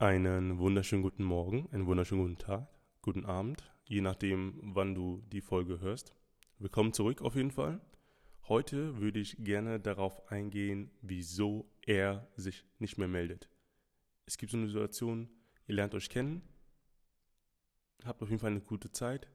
Einen 0.00 0.58
wunderschönen 0.58 1.02
guten 1.02 1.24
Morgen, 1.24 1.68
einen 1.72 1.84
wunderschönen 1.84 2.22
guten 2.22 2.38
Tag, 2.38 2.66
guten 3.02 3.26
Abend, 3.26 3.70
je 3.84 4.00
nachdem, 4.00 4.58
wann 4.62 4.94
du 4.94 5.20
die 5.30 5.42
Folge 5.42 5.78
hörst. 5.80 6.14
Willkommen 6.58 6.94
zurück 6.94 7.20
auf 7.20 7.36
jeden 7.36 7.50
Fall. 7.50 7.82
Heute 8.48 8.96
würde 8.98 9.20
ich 9.20 9.36
gerne 9.44 9.78
darauf 9.78 10.32
eingehen, 10.32 10.90
wieso 11.02 11.70
er 11.82 12.26
sich 12.34 12.64
nicht 12.78 12.96
mehr 12.96 13.08
meldet. 13.08 13.50
Es 14.24 14.38
gibt 14.38 14.52
so 14.52 14.56
eine 14.56 14.68
Situation, 14.68 15.28
ihr 15.66 15.74
lernt 15.74 15.94
euch 15.94 16.08
kennen, 16.08 16.40
habt 18.02 18.22
auf 18.22 18.30
jeden 18.30 18.40
Fall 18.40 18.52
eine 18.52 18.62
gute 18.62 18.90
Zeit 18.90 19.28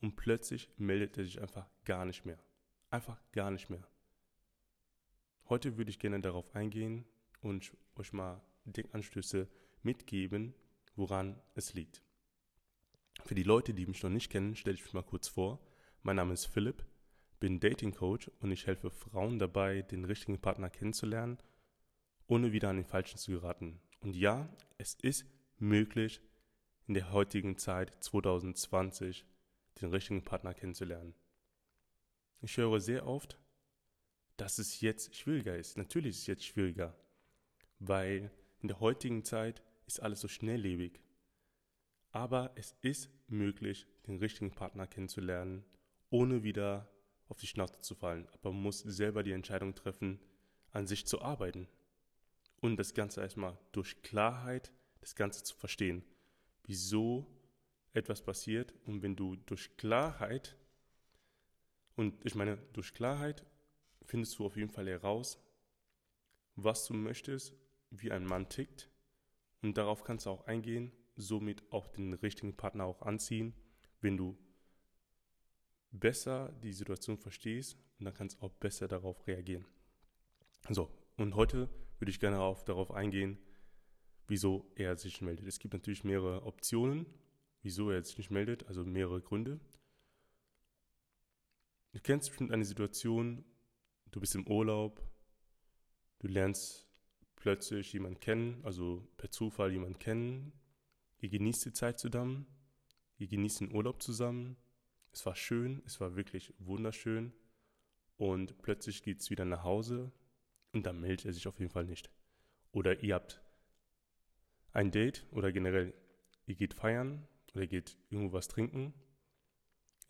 und 0.00 0.16
plötzlich 0.16 0.68
meldet 0.76 1.18
er 1.18 1.24
sich 1.24 1.40
einfach 1.40 1.70
gar 1.84 2.04
nicht 2.04 2.24
mehr. 2.24 2.42
Einfach 2.90 3.22
gar 3.30 3.52
nicht 3.52 3.70
mehr. 3.70 3.86
Heute 5.48 5.76
würde 5.76 5.90
ich 5.90 6.00
gerne 6.00 6.20
darauf 6.20 6.52
eingehen 6.56 7.04
und 7.42 7.76
euch 7.94 8.12
mal 8.12 8.42
Denkanstöße 8.64 9.48
mitgeben, 9.82 10.54
woran 10.96 11.40
es 11.54 11.74
liegt. 11.74 12.02
Für 13.24 13.34
die 13.34 13.42
Leute, 13.42 13.74
die 13.74 13.86
mich 13.86 14.02
noch 14.02 14.10
nicht 14.10 14.30
kennen, 14.30 14.56
stelle 14.56 14.76
ich 14.76 14.84
mich 14.84 14.94
mal 14.94 15.02
kurz 15.02 15.28
vor. 15.28 15.60
Mein 16.02 16.16
Name 16.16 16.32
ist 16.32 16.46
Philipp, 16.46 16.84
bin 17.38 17.60
Dating 17.60 17.94
Coach 17.94 18.30
und 18.40 18.50
ich 18.50 18.66
helfe 18.66 18.90
Frauen 18.90 19.38
dabei, 19.38 19.82
den 19.82 20.04
richtigen 20.04 20.40
Partner 20.40 20.70
kennenzulernen, 20.70 21.38
ohne 22.26 22.52
wieder 22.52 22.70
an 22.70 22.76
den 22.76 22.84
falschen 22.84 23.18
zu 23.18 23.32
geraten. 23.32 23.80
Und 24.00 24.16
ja, 24.16 24.48
es 24.78 24.94
ist 24.94 25.26
möglich, 25.58 26.20
in 26.86 26.94
der 26.94 27.12
heutigen 27.12 27.56
Zeit 27.56 27.96
2020 28.02 29.24
den 29.80 29.90
richtigen 29.90 30.24
Partner 30.24 30.54
kennenzulernen. 30.54 31.14
Ich 32.40 32.56
höre 32.56 32.80
sehr 32.80 33.06
oft, 33.06 33.38
dass 34.36 34.58
es 34.58 34.80
jetzt 34.80 35.14
schwieriger 35.14 35.56
ist. 35.56 35.76
Natürlich 35.76 36.16
ist 36.16 36.20
es 36.22 36.26
jetzt 36.26 36.46
schwieriger, 36.46 36.96
weil 37.78 38.30
in 38.60 38.68
der 38.68 38.80
heutigen 38.80 39.24
Zeit 39.24 39.62
ist 39.90 40.00
alles 40.00 40.20
so 40.20 40.28
schnelllebig. 40.28 41.00
Aber 42.12 42.52
es 42.54 42.76
ist 42.80 43.10
möglich, 43.28 43.86
den 44.06 44.18
richtigen 44.18 44.52
Partner 44.52 44.86
kennenzulernen, 44.86 45.64
ohne 46.10 46.44
wieder 46.44 46.88
auf 47.28 47.38
die 47.38 47.48
Schnauze 47.48 47.80
zu 47.80 47.94
fallen. 47.94 48.28
Aber 48.32 48.52
man 48.52 48.62
muss 48.62 48.80
selber 48.80 49.22
die 49.22 49.32
Entscheidung 49.32 49.74
treffen, 49.74 50.20
an 50.70 50.86
sich 50.86 51.06
zu 51.06 51.22
arbeiten. 51.22 51.68
Und 52.60 52.76
das 52.76 52.94
Ganze 52.94 53.20
erstmal 53.20 53.58
durch 53.72 54.00
Klarheit, 54.02 54.72
das 55.00 55.16
Ganze 55.16 55.42
zu 55.42 55.56
verstehen. 55.56 56.04
Wieso 56.64 57.26
etwas 57.92 58.22
passiert 58.22 58.74
und 58.84 59.02
wenn 59.02 59.16
du 59.16 59.36
durch 59.36 59.76
Klarheit, 59.76 60.56
und 61.96 62.24
ich 62.24 62.36
meine, 62.36 62.58
durch 62.74 62.94
Klarheit 62.94 63.44
findest 64.04 64.38
du 64.38 64.46
auf 64.46 64.56
jeden 64.56 64.70
Fall 64.70 64.86
heraus, 64.86 65.38
was 66.54 66.86
du 66.86 66.94
möchtest, 66.94 67.54
wie 67.90 68.12
ein 68.12 68.24
Mann 68.24 68.48
tickt 68.48 68.89
und 69.62 69.76
darauf 69.76 70.04
kannst 70.04 70.26
du 70.26 70.30
auch 70.30 70.46
eingehen, 70.46 70.92
somit 71.16 71.62
auch 71.72 71.86
den 71.88 72.14
richtigen 72.14 72.56
Partner 72.56 72.84
auch 72.84 73.02
anziehen, 73.02 73.54
wenn 74.00 74.16
du 74.16 74.38
besser 75.90 76.52
die 76.62 76.72
Situation 76.72 77.18
verstehst 77.18 77.76
und 77.98 78.04
dann 78.04 78.14
kannst 78.14 78.36
du 78.36 78.46
auch 78.46 78.52
besser 78.52 78.88
darauf 78.88 79.26
reagieren. 79.26 79.66
So, 80.68 80.90
und 81.16 81.34
heute 81.34 81.68
würde 81.98 82.10
ich 82.10 82.20
gerne 82.20 82.40
auf, 82.40 82.64
darauf 82.64 82.92
eingehen, 82.92 83.38
wieso 84.26 84.70
er 84.76 84.96
sich 84.96 85.20
meldet. 85.20 85.46
Es 85.46 85.58
gibt 85.58 85.74
natürlich 85.74 86.04
mehrere 86.04 86.44
Optionen, 86.44 87.06
wieso 87.62 87.90
er 87.90 88.02
sich 88.02 88.16
nicht 88.16 88.30
meldet, 88.30 88.66
also 88.66 88.84
mehrere 88.84 89.20
Gründe. 89.20 89.60
Du 91.92 92.00
kennst 92.00 92.28
bestimmt 92.28 92.52
eine 92.52 92.64
Situation, 92.64 93.44
du 94.12 94.20
bist 94.20 94.34
im 94.36 94.46
Urlaub, 94.46 95.02
du 96.20 96.28
lernst 96.28 96.89
plötzlich 97.40 97.92
jemanden 97.92 98.20
kennen, 98.20 98.60
also 98.64 99.02
per 99.16 99.30
Zufall 99.30 99.72
jemanden 99.72 99.98
kennen. 99.98 100.52
Ihr 101.18 101.30
genießt 101.30 101.64
die 101.64 101.72
Zeit 101.72 101.98
zusammen, 101.98 102.46
ihr 103.18 103.26
genießt 103.26 103.62
den 103.62 103.74
Urlaub 103.74 104.00
zusammen. 104.00 104.56
Es 105.12 105.26
war 105.26 105.34
schön, 105.34 105.82
es 105.86 106.00
war 106.00 106.14
wirklich 106.14 106.54
wunderschön. 106.58 107.32
Und 108.16 108.58
plötzlich 108.62 109.02
geht 109.02 109.20
es 109.20 109.30
wieder 109.30 109.46
nach 109.46 109.64
Hause 109.64 110.12
und 110.72 110.84
dann 110.84 111.00
meldet 111.00 111.24
er 111.24 111.32
sich 111.32 111.48
auf 111.48 111.58
jeden 111.58 111.72
Fall 111.72 111.86
nicht. 111.86 112.10
Oder 112.72 113.02
ihr 113.02 113.14
habt 113.14 113.42
ein 114.72 114.90
Date 114.90 115.26
oder 115.32 115.50
generell, 115.50 115.94
ihr 116.46 116.54
geht 116.54 116.74
feiern 116.74 117.26
oder 117.52 117.62
ihr 117.62 117.68
geht 117.68 117.96
irgendwo 118.10 118.34
was 118.34 118.48
trinken. 118.48 118.94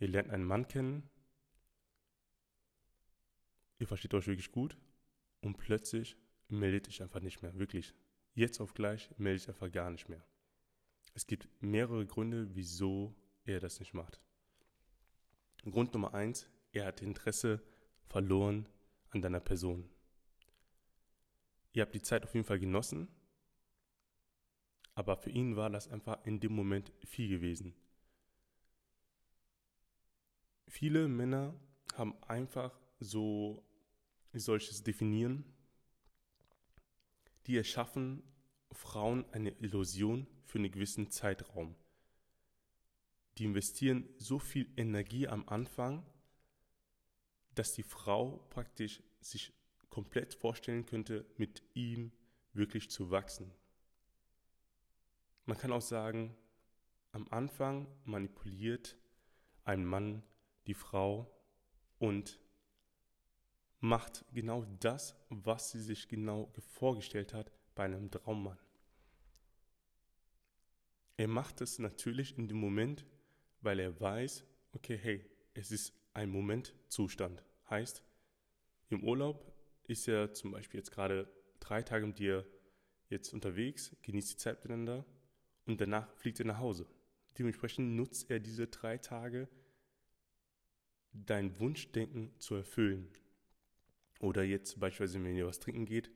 Ihr 0.01 0.09
lernt 0.09 0.31
einen 0.31 0.45
Mann 0.45 0.67
kennen. 0.67 1.09
Ihr 3.79 3.87
versteht 3.87 4.13
euch 4.15 4.27
wirklich 4.27 4.51
gut 4.51 4.77
und 5.41 5.57
plötzlich 5.57 6.17
meldet 6.51 6.87
dich 6.87 7.03
einfach 7.03 7.21
nicht 7.21 7.43
mehr. 7.43 7.59
Wirklich. 7.59 7.95
Jetzt 8.35 8.61
auf 8.61 8.75
gleich 8.75 9.11
melde 9.19 9.39
dich 9.41 9.49
einfach 9.49 9.71
gar 9.71 9.91
nicht 9.91 10.09
mehr. 10.09 10.25
Es 11.15 11.27
gibt 11.27 11.49
mehrere 11.61 12.07
Gründe, 12.07 12.55
wieso 12.55 13.15
er 13.45 13.61
das 13.61 13.81
nicht 13.81 13.95
macht. 13.95 14.21
Grund 15.65 15.93
Nummer 15.93 16.15
eins, 16.15 16.49
er 16.73 16.87
hat 16.87 17.03
Interesse 17.03 17.63
verloren 18.07 18.69
an 19.11 19.21
deiner 19.21 19.41
Person. 19.41 19.89
Ihr 21.73 21.83
habt 21.83 21.95
die 21.95 22.03
Zeit 22.03 22.25
auf 22.25 22.35
jeden 22.35 22.47
Fall 22.47 22.59
genossen, 22.59 23.09
aber 24.95 25.17
für 25.17 25.31
ihn 25.31 25.57
war 25.57 25.71
das 25.71 25.89
einfach 25.89 26.25
in 26.25 26.41
dem 26.41 26.53
Moment 26.53 26.93
viel 27.05 27.29
gewesen. 27.29 27.75
Viele 30.67 31.09
Männer 31.09 31.55
haben 31.95 32.15
einfach 32.25 32.79
so, 32.99 33.65
wie 34.33 34.41
soll 34.41 34.59
ich 34.59 34.71
es 34.71 34.83
definieren, 34.83 35.45
die 37.51 37.57
erschaffen 37.57 38.23
Frauen 38.71 39.25
eine 39.33 39.51
Illusion 39.59 40.29
für 40.45 40.59
einen 40.59 40.71
gewissen 40.71 41.11
Zeitraum. 41.11 41.75
Die 43.39 43.45
investieren 43.45 44.09
so 44.19 44.39
viel 44.39 44.73
Energie 44.77 45.27
am 45.27 45.49
Anfang, 45.49 46.07
dass 47.57 47.73
die 47.73 47.83
Frau 47.83 48.37
praktisch 48.51 49.03
sich 49.21 49.53
komplett 49.89 50.35
vorstellen 50.35 50.87
könnte, 50.87 51.27
mit 51.39 51.65
ihm 51.75 52.13
wirklich 52.53 52.89
zu 52.89 53.11
wachsen. 53.11 53.51
Man 55.45 55.59
kann 55.59 55.73
auch 55.73 55.83
sagen, 55.83 56.37
am 57.11 57.27
Anfang 57.31 57.89
manipuliert 58.05 58.97
ein 59.65 59.85
Mann 59.85 60.23
die 60.69 60.75
Frau 60.75 61.29
und 61.99 62.39
macht 63.81 64.25
genau 64.33 64.65
das, 64.79 65.17
was 65.31 65.71
sie 65.73 65.81
sich 65.81 66.09
genau 66.09 66.53
vorgestellt 66.75 67.35
hat 67.35 67.51
bei 67.75 67.85
einem 67.85 68.11
Traummann. 68.11 68.59
Er 71.17 71.29
macht 71.29 71.61
es 71.61 71.79
natürlich 71.79 72.39
in 72.39 72.49
dem 72.49 72.59
Moment, 72.59 73.05
weil 73.61 73.79
er 73.81 74.01
weiß, 74.01 74.45
okay, 74.73 74.97
hey, 74.97 75.25
es 75.55 75.71
ist 75.71 75.95
ein 76.15 76.31
Momentzustand. 76.31 77.45
Heißt, 77.69 78.03
im 78.89 79.05
Urlaub 79.05 79.53
ist 79.87 80.09
er 80.09 80.33
zum 80.33 80.53
Beispiel 80.53 80.81
jetzt 80.81 80.93
gerade 80.93 81.31
drei 81.59 81.83
Tage 81.83 82.07
mit 82.07 82.19
dir 82.19 82.47
jetzt 83.09 83.33
unterwegs, 83.33 83.95
genießt 84.03 84.33
die 84.33 84.37
Zeit 84.37 84.59
miteinander 84.59 85.05
und 85.67 85.81
danach 85.81 86.13
fliegt 86.15 86.41
er 86.41 86.47
nach 86.47 86.59
Hause. 86.59 86.87
Dementsprechend 87.39 87.97
nutzt 87.97 88.31
er 88.31 88.41
diese 88.41 88.67
drei 88.67 88.99
Tage, 88.99 89.49
dein 91.13 91.59
Wunschdenken 91.59 92.39
zu 92.39 92.55
erfüllen. 92.55 93.09
Oder 94.21 94.45
jetzt 94.45 94.79
beispielsweise, 94.79 95.25
wenn 95.25 95.35
ihr 95.35 95.47
was 95.47 95.59
trinken 95.59 95.87
geht, 95.87 96.11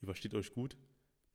ihr 0.00 0.06
versteht 0.06 0.34
euch 0.34 0.52
gut, 0.52 0.76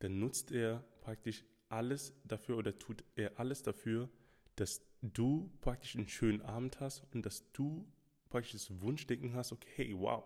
dann 0.00 0.18
nutzt 0.18 0.50
er 0.50 0.84
praktisch 1.00 1.44
alles 1.68 2.12
dafür 2.24 2.58
oder 2.58 2.78
tut 2.78 3.04
er 3.14 3.38
alles 3.38 3.62
dafür, 3.62 4.10
dass 4.56 4.82
du 5.02 5.50
praktisch 5.60 5.96
einen 5.96 6.08
schönen 6.08 6.42
Abend 6.42 6.80
hast 6.80 7.04
und 7.14 7.24
dass 7.24 7.50
du 7.52 7.90
praktisch 8.28 8.52
das 8.52 8.80
Wunschdenken 8.80 9.34
hast, 9.34 9.52
okay, 9.52 9.68
hey, 9.76 9.94
wow, 9.96 10.24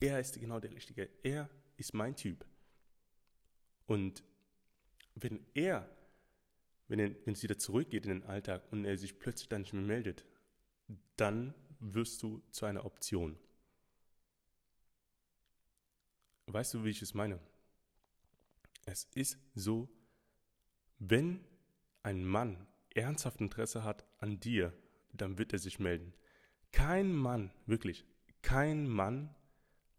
er 0.00 0.20
ist 0.20 0.38
genau 0.38 0.60
der 0.60 0.72
Richtige, 0.72 1.10
er 1.22 1.50
ist 1.76 1.92
mein 1.92 2.14
Typ. 2.14 2.46
Und 3.86 4.22
wenn 5.14 5.44
er, 5.54 5.90
wenn, 6.88 6.98
er, 6.98 7.10
wenn 7.24 7.34
es 7.34 7.42
wieder 7.42 7.58
zurückgeht 7.58 8.04
in 8.04 8.20
den 8.20 8.24
Alltag 8.24 8.62
und 8.70 8.84
er 8.84 8.96
sich 8.96 9.18
plötzlich 9.18 9.48
dann 9.48 9.62
nicht 9.62 9.72
mehr 9.72 9.82
meldet, 9.82 10.24
dann 11.16 11.52
wirst 11.80 12.22
du 12.22 12.42
zu 12.50 12.64
einer 12.66 12.84
Option. 12.84 13.36
Weißt 16.46 16.74
du, 16.74 16.84
wie 16.84 16.90
ich 16.90 17.02
es 17.02 17.14
meine? 17.14 17.40
Es 18.84 19.04
ist 19.14 19.38
so, 19.54 19.88
wenn 20.98 21.44
ein 22.02 22.24
Mann 22.24 22.66
ernsthaft 22.94 23.40
Interesse 23.40 23.82
hat 23.82 24.06
an 24.18 24.38
dir, 24.38 24.72
dann 25.12 25.38
wird 25.38 25.52
er 25.52 25.58
sich 25.58 25.80
melden. 25.80 26.14
Kein 26.70 27.12
Mann, 27.12 27.50
wirklich, 27.66 28.06
kein 28.42 28.88
Mann 28.88 29.34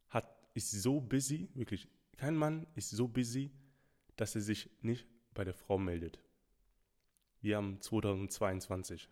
hat, 0.09 0.47
ist 0.53 0.71
so 0.71 1.01
busy, 1.01 1.49
wirklich, 1.53 1.89
kein 2.15 2.35
Mann 2.35 2.65
ist 2.75 2.91
so 2.91 3.07
busy, 3.07 3.51
dass 4.15 4.35
er 4.35 4.41
sich 4.41 4.69
nicht 4.81 5.05
bei 5.33 5.43
der 5.43 5.53
Frau 5.53 5.77
meldet. 5.77 6.19
Wir 7.41 7.57
haben 7.57 7.81
2022. 7.81 9.09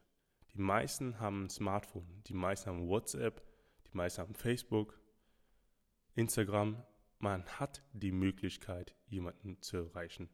Die 0.54 0.60
meisten 0.60 1.20
haben 1.20 1.46
ein 1.46 1.50
Smartphone, 1.50 2.24
die 2.28 2.34
meisten 2.34 2.70
haben 2.70 2.88
WhatsApp, 2.88 3.44
die 3.88 3.98
meisten 3.98 4.22
haben 4.22 4.36
Facebook, 4.36 5.00
Instagram, 6.16 6.81
man 7.20 7.46
hat 7.46 7.84
die 7.94 8.12
Möglichkeit, 8.12 8.96
jemanden 9.08 9.62
zu 9.62 9.78
erreichen. 9.78 10.30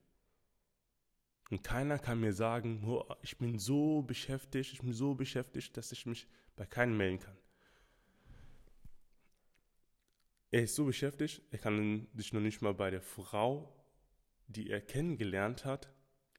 Und 1.50 1.64
keiner 1.64 2.00
kann 2.00 2.22
mir 2.22 2.34
sagen, 2.34 2.84
oh, 2.86 3.04
ich 3.22 3.38
bin 3.38 3.60
so 3.60 4.02
beschäftigt, 4.02 4.72
ich 4.72 4.80
bin 4.80 4.94
so 4.94 5.16
beschäftigt, 5.16 5.76
dass 5.76 5.92
ich 5.92 6.06
mich 6.06 6.28
bei 6.56 6.66
keinem 6.66 6.98
melden 6.98 7.20
kann. 7.20 7.38
Er 10.50 10.64
ist 10.64 10.76
so 10.76 10.86
beschäftigt, 10.86 11.42
er 11.52 11.60
kann 11.60 12.08
sich 12.14 12.34
noch 12.34 12.42
nicht 12.42 12.62
mal 12.62 12.74
bei 12.74 12.90
der 12.90 13.02
Frau, 13.02 13.74
die 14.48 14.70
er 14.70 14.82
kennengelernt 14.82 15.66
hat, 15.66 15.94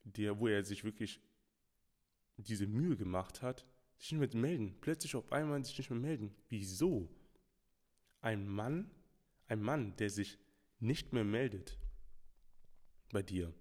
der, 0.04 0.38
wo 0.38 0.48
er 0.48 0.64
sich 0.64 0.84
wirklich 0.84 1.20
diese 2.36 2.66
Mühe 2.66 2.96
gemacht 2.96 3.42
hat, 3.42 3.66
sich 3.98 4.12
nicht 4.12 4.34
mehr 4.34 4.42
melden. 4.42 4.76
Plötzlich 4.80 5.14
auf 5.14 5.30
einmal 5.32 5.64
sich 5.64 5.78
nicht 5.78 5.90
mehr 5.90 5.98
melden. 5.98 6.34
Wieso? 6.48 7.08
Ein 8.20 8.48
Mann, 8.48 8.90
ein 9.48 9.60
Mann, 9.60 9.96
der 9.96 10.10
sich 10.10 10.38
nicht 10.78 11.12
mehr 11.12 11.24
meldet 11.24 11.78
bei 13.12 13.22
dir, 13.22 13.54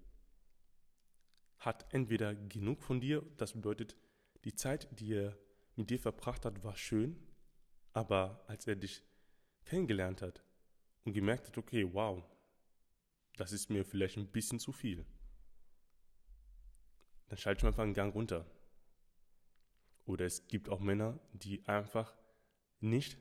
hat 1.59 1.93
entweder 1.93 2.33
genug 2.33 2.83
von 2.83 2.99
dir, 2.99 3.23
das 3.37 3.53
bedeutet, 3.53 3.95
die 4.43 4.55
Zeit, 4.55 4.87
die 4.99 5.13
er 5.13 5.37
mit 5.75 5.89
dir 5.89 5.99
verbracht 5.99 6.45
hat, 6.45 6.63
war 6.63 6.75
schön, 6.75 7.15
aber 7.93 8.43
als 8.47 8.65
er 8.67 8.75
dich 8.75 9.03
kennengelernt 9.65 10.21
hat 10.21 10.43
und 11.03 11.13
gemerkt 11.13 11.47
hat, 11.47 11.57
okay, 11.57 11.87
wow, 11.93 12.23
das 13.37 13.51
ist 13.51 13.69
mir 13.69 13.85
vielleicht 13.85 14.17
ein 14.17 14.27
bisschen 14.27 14.59
zu 14.59 14.71
viel, 14.71 15.05
dann 17.27 17.37
schalte 17.37 17.59
ich 17.59 17.65
einfach 17.67 17.83
einen 17.83 17.93
Gang 17.93 18.13
runter. 18.13 18.45
Oder 20.05 20.25
es 20.25 20.47
gibt 20.47 20.67
auch 20.67 20.79
Männer, 20.79 21.19
die 21.31 21.65
einfach 21.67 22.15
nicht 22.79 23.17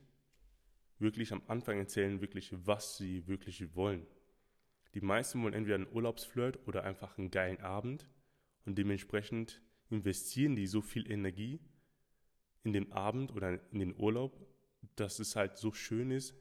wirklich 1.01 1.33
am 1.33 1.43
Anfang 1.47 1.79
erzählen, 1.79 2.21
wirklich, 2.21 2.53
was 2.67 2.97
sie 2.97 3.27
wirklich 3.27 3.75
wollen. 3.75 4.07
Die 4.95 5.01
meisten 5.01 5.43
wollen 5.43 5.55
entweder 5.55 5.77
einen 5.77 5.93
Urlaubsflirt 5.93 6.67
oder 6.67 6.85
einfach 6.85 7.17
einen 7.17 7.31
geilen 7.31 7.61
Abend 7.61 8.09
und 8.65 8.77
dementsprechend 8.77 9.63
investieren 9.89 10.57
die 10.57 10.67
so 10.67 10.81
viel 10.81 11.11
Energie 11.11 11.61
in 12.63 12.73
den 12.73 12.93
Abend 12.93 13.33
oder 13.33 13.61
in 13.73 13.79
den 13.79 13.97
Urlaub, 13.97 14.47
dass 14.97 15.19
es 15.19 15.37
halt 15.37 15.57
so 15.57 15.73
schön 15.73 16.11
ist, 16.11 16.35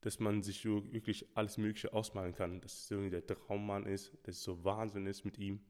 dass 0.00 0.20
man 0.20 0.42
sich 0.42 0.64
wirklich 0.64 1.26
alles 1.36 1.58
Mögliche 1.58 1.92
ausmalen 1.92 2.34
kann. 2.34 2.60
Dass 2.60 2.84
es 2.84 2.90
irgendwie 2.90 3.10
der 3.10 3.26
Traummann 3.26 3.86
ist, 3.86 4.12
dass 4.22 4.36
es 4.36 4.42
so 4.42 4.64
Wahnsinn 4.64 5.06
ist 5.06 5.24
mit 5.24 5.38
ihm. 5.38 5.60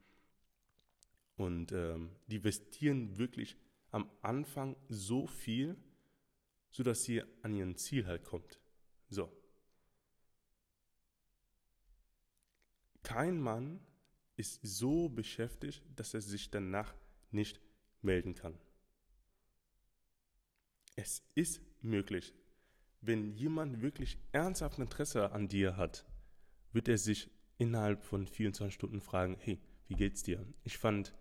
Und 1.36 1.72
ähm, 1.72 2.10
die 2.26 2.36
investieren 2.36 3.16
wirklich 3.16 3.56
am 3.90 4.10
Anfang 4.22 4.76
so 4.88 5.26
viel, 5.26 5.76
sodass 6.70 7.04
sie 7.04 7.22
an 7.42 7.54
ihren 7.54 7.76
Ziel 7.76 8.06
halt 8.06 8.24
kommt. 8.24 8.60
So. 9.08 9.32
Kein 13.02 13.40
Mann 13.40 13.80
ist 14.36 14.60
so 14.62 15.08
beschäftigt, 15.08 15.82
dass 15.96 16.14
er 16.14 16.20
sich 16.20 16.50
danach 16.50 16.94
nicht 17.30 17.60
melden 18.02 18.34
kann. 18.34 18.58
Es 20.94 21.22
ist 21.34 21.60
möglich. 21.82 22.34
Wenn 23.00 23.32
jemand 23.32 23.82
wirklich 23.82 24.18
ernsthaft 24.32 24.78
Interesse 24.78 25.30
an 25.32 25.48
dir 25.48 25.76
hat, 25.76 26.04
wird 26.72 26.88
er 26.88 26.98
sich 26.98 27.30
innerhalb 27.56 28.02
von 28.02 28.26
24 28.26 28.74
Stunden 28.74 29.00
fragen, 29.00 29.36
hey, 29.40 29.60
wie 29.86 29.94
geht's 29.94 30.22
dir? 30.22 30.46
Ich 30.64 30.78
fand 30.78 31.14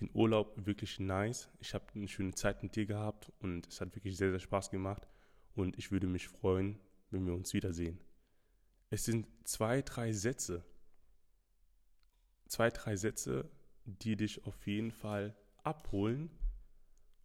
den 0.00 0.10
Urlaub 0.14 0.54
wirklich 0.66 0.98
nice. 0.98 1.50
Ich 1.60 1.74
habe 1.74 1.84
eine 1.94 2.08
schöne 2.08 2.34
Zeit 2.34 2.62
mit 2.62 2.76
dir 2.76 2.86
gehabt 2.86 3.32
und 3.40 3.66
es 3.66 3.80
hat 3.80 3.94
wirklich 3.94 4.16
sehr, 4.16 4.30
sehr 4.30 4.40
Spaß 4.40 4.70
gemacht 4.70 5.06
und 5.54 5.78
ich 5.78 5.90
würde 5.92 6.06
mich 6.06 6.28
freuen, 6.28 6.78
wenn 7.10 7.26
wir 7.26 7.34
uns 7.34 7.52
wiedersehen. 7.52 8.00
Es 8.88 9.04
sind 9.04 9.26
zwei, 9.44 9.82
drei 9.82 10.12
Sätze. 10.12 10.64
Zwei, 12.46 12.70
drei 12.70 12.96
Sätze, 12.96 13.48
die 13.84 14.16
dich 14.16 14.44
auf 14.44 14.66
jeden 14.66 14.90
Fall 14.90 15.36
abholen 15.62 16.30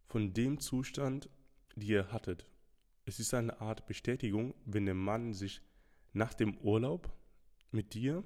von 0.04 0.32
dem 0.32 0.60
Zustand, 0.60 1.28
die 1.74 1.88
ihr 1.88 2.12
hattet. 2.12 2.46
Es 3.04 3.18
ist 3.18 3.34
eine 3.34 3.60
Art 3.60 3.86
Bestätigung, 3.86 4.54
wenn 4.64 4.84
der 4.84 4.94
Mann 4.94 5.32
sich 5.32 5.62
nach 6.12 6.34
dem 6.34 6.56
Urlaub 6.58 7.12
mit 7.70 7.94
dir 7.94 8.22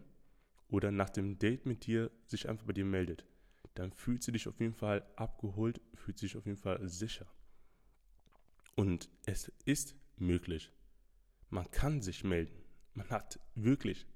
oder 0.69 0.91
nach 0.91 1.11
dem 1.11 1.39
Date 1.39 1.67
mit 1.67 1.87
dir 1.87 2.11
sich 2.27 2.49
einfach 2.49 2.65
bei 2.67 2.73
dir 2.73 2.85
meldet. 2.85 3.25
Dann 3.75 3.93
fühlst 3.93 4.29
du 4.29 4.33
dich 4.33 4.49
auf 4.49 4.61
jeden 4.61 4.75
Fall 4.75 5.07
abgeholt, 5.17 5.81
fühlst 5.95 6.23
dich 6.23 6.37
auf 6.37 6.47
jeden 6.47 6.59
Fall 6.59 6.87
sicher. 6.89 7.27
Und 8.75 9.11
es 9.27 9.53
ist 9.65 9.95
möglich. 10.17 10.73
Man 11.49 11.71
kann 11.71 12.03
sich 12.03 12.25
melden. 12.25 12.63
Man 12.95 13.09
hat 13.11 13.41
wirklich 13.55 14.07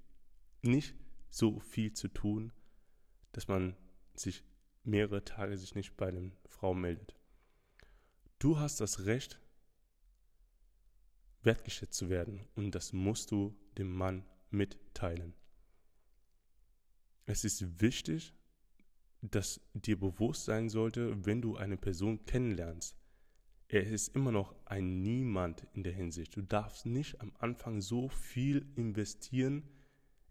nicht 0.62 0.95
so 1.31 1.61
viel 1.61 1.93
zu 1.93 2.09
tun, 2.09 2.53
dass 3.33 3.49
man 3.49 3.77
sich 4.15 4.45
mehrere 4.85 5.25
Tage 5.25 5.56
sich 5.56 5.75
nicht 5.75 5.97
bei 5.97 6.09
einer 6.09 6.31
Frau 6.47 6.75
meldet. 6.75 7.15
Du 8.39 8.59
hast 8.59 8.81
das 8.81 9.06
Recht, 9.06 9.41
wertgeschätzt 11.43 11.95
zu 11.95 12.09
werden 12.09 12.47
und 12.55 12.75
das 12.75 12.93
musst 12.93 13.31
du 13.31 13.56
dem 13.77 13.93
Mann 13.93 14.25
mitteilen. 14.51 15.35
Es 17.27 17.45
ist 17.45 17.81
wichtig, 17.81 18.35
dass 19.31 19.61
dir 19.73 19.99
bewusst 19.99 20.44
sein 20.44 20.69
sollte, 20.69 21.25
wenn 21.25 21.41
du 21.41 21.56
eine 21.56 21.79
Person 21.79 22.25
kennenlernst. 22.26 22.94
Er 23.69 23.87
ist 23.87 24.15
immer 24.15 24.31
noch 24.31 24.55
ein 24.67 25.00
Niemand 25.00 25.67
in 25.73 25.82
der 25.82 25.94
Hinsicht. 25.94 26.37
Du 26.37 26.43
darfst 26.43 26.85
nicht 26.85 27.21
am 27.23 27.32
Anfang 27.38 27.81
so 27.81 28.09
viel 28.09 28.67
investieren 28.76 29.62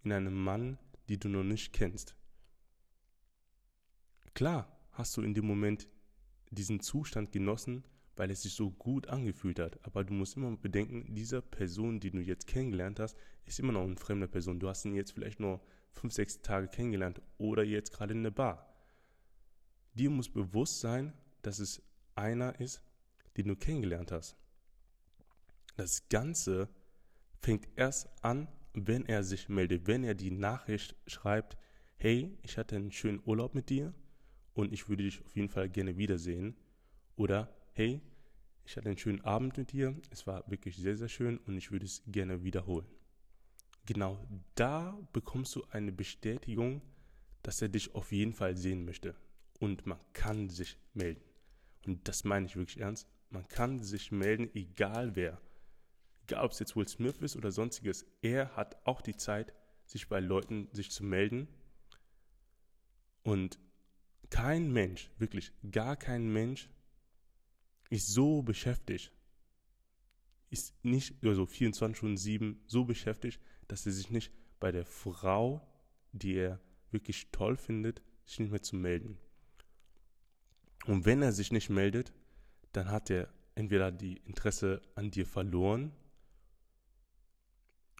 in 0.03 0.11
einen 0.11 0.35
Mann, 0.35 0.77
die 1.09 1.19
du 1.19 1.27
noch 1.27 1.43
nicht 1.43 1.73
kennst. 1.73 2.15
Klar 4.35 4.79
hast 4.91 5.17
du 5.17 5.23
in 5.23 5.33
dem 5.33 5.47
Moment 5.47 5.87
diesen 6.51 6.79
Zustand 6.79 7.31
genossen, 7.31 7.83
weil 8.15 8.29
es 8.29 8.43
sich 8.43 8.53
so 8.53 8.69
gut 8.69 9.07
angefühlt 9.07 9.59
hat. 9.59 9.83
Aber 9.83 10.03
du 10.03 10.13
musst 10.13 10.37
immer 10.37 10.55
bedenken, 10.55 11.15
dieser 11.15 11.41
Person, 11.41 11.99
die 11.99 12.11
du 12.11 12.19
jetzt 12.19 12.45
kennengelernt 12.45 12.99
hast, 12.99 13.17
ist 13.45 13.59
immer 13.59 13.73
noch 13.73 13.83
eine 13.83 13.95
fremde 13.95 14.27
Person. 14.27 14.59
Du 14.59 14.69
hast 14.69 14.85
ihn 14.85 14.93
jetzt 14.93 15.13
vielleicht 15.13 15.39
nur 15.39 15.61
fünf, 15.91 16.13
sechs 16.13 16.41
Tage 16.41 16.67
kennengelernt 16.67 17.21
oder 17.39 17.63
jetzt 17.63 17.91
gerade 17.91 18.13
in 18.13 18.21
der 18.21 18.31
Bar. 18.31 18.72
Dir 19.93 20.09
muss 20.09 20.29
bewusst 20.29 20.79
sein, 20.79 21.13
dass 21.41 21.59
es 21.59 21.81
einer 22.15 22.59
ist, 22.59 22.81
den 23.37 23.47
du 23.47 23.55
kennengelernt 23.55 24.11
hast. 24.11 24.35
Das 25.75 26.07
Ganze 26.09 26.69
fängt 27.39 27.67
erst 27.75 28.07
an, 28.23 28.47
wenn 28.73 29.05
er 29.05 29.23
sich 29.23 29.49
meldet, 29.49 29.87
wenn 29.87 30.03
er 30.03 30.15
die 30.15 30.31
Nachricht 30.31 30.95
schreibt, 31.07 31.57
hey, 31.97 32.37
ich 32.43 32.57
hatte 32.57 32.75
einen 32.75 32.91
schönen 32.91 33.21
Urlaub 33.25 33.55
mit 33.55 33.69
dir 33.69 33.93
und 34.53 34.73
ich 34.73 34.89
würde 34.89 35.03
dich 35.03 35.23
auf 35.23 35.35
jeden 35.35 35.49
Fall 35.49 35.69
gerne 35.69 35.97
wiedersehen. 35.97 36.55
Oder 37.15 37.53
hey, 37.73 38.01
ich 38.65 38.77
hatte 38.77 38.89
einen 38.89 38.97
schönen 38.97 39.21
Abend 39.21 39.57
mit 39.57 39.71
dir, 39.71 39.95
es 40.09 40.25
war 40.25 40.49
wirklich 40.49 40.77
sehr, 40.77 40.97
sehr 40.97 41.09
schön 41.09 41.37
und 41.39 41.57
ich 41.57 41.71
würde 41.71 41.85
es 41.85 42.03
gerne 42.07 42.43
wiederholen. 42.43 42.87
Genau 43.85 44.25
da 44.55 44.97
bekommst 45.11 45.55
du 45.55 45.63
eine 45.71 45.91
Bestätigung, 45.91 46.81
dass 47.41 47.61
er 47.61 47.69
dich 47.69 47.93
auf 47.93 48.11
jeden 48.11 48.33
Fall 48.33 48.55
sehen 48.55 48.85
möchte. 48.85 49.15
Und 49.63 49.85
man 49.85 49.99
kann 50.11 50.49
sich 50.49 50.77
melden. 50.93 51.23
Und 51.85 52.05
das 52.09 52.25
meine 52.25 52.47
ich 52.47 52.57
wirklich 52.57 52.81
ernst. 52.81 53.07
Man 53.29 53.47
kann 53.47 53.81
sich 53.81 54.11
melden, 54.11 54.49
egal 54.53 55.15
wer. 55.15 55.41
Egal 56.23 56.43
ob 56.43 56.51
es 56.51 56.59
jetzt 56.59 56.75
Will 56.75 56.85
Smith 56.85 57.21
ist 57.21 57.37
oder 57.37 57.49
sonstiges. 57.49 58.05
Er 58.21 58.57
hat 58.57 58.85
auch 58.85 59.01
die 59.01 59.15
Zeit, 59.15 59.53
sich 59.85 60.09
bei 60.09 60.19
Leuten 60.19 60.67
sich 60.73 60.91
zu 60.91 61.05
melden. 61.05 61.47
Und 63.23 63.57
kein 64.29 64.69
Mensch, 64.73 65.09
wirklich 65.17 65.53
gar 65.71 65.95
kein 65.95 66.27
Mensch 66.27 66.69
ist 67.89 68.11
so 68.11 68.41
beschäftigt, 68.41 69.13
ist 70.49 70.75
nicht 70.83 71.23
also 71.23 71.45
24 71.45 71.95
Stunden 71.95 72.17
7 72.17 72.61
so 72.67 72.83
beschäftigt, 72.83 73.39
dass 73.69 73.85
er 73.85 73.93
sich 73.93 74.09
nicht 74.09 74.29
bei 74.59 74.73
der 74.73 74.85
Frau, 74.85 75.65
die 76.11 76.33
er 76.33 76.59
wirklich 76.91 77.31
toll 77.31 77.55
findet, 77.55 78.01
sich 78.25 78.39
nicht 78.39 78.51
mehr 78.51 78.61
zu 78.61 78.75
melden. 78.75 79.17
Und 80.85 81.05
wenn 81.05 81.21
er 81.21 81.31
sich 81.31 81.51
nicht 81.51 81.69
meldet, 81.69 82.13
dann 82.73 82.89
hat 82.89 83.09
er 83.09 83.29
entweder 83.55 83.91
die 83.91 84.17
Interesse 84.25 84.81
an 84.95 85.11
dir 85.11 85.25
verloren 85.25 85.91